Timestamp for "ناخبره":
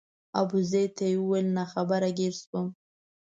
1.57-2.09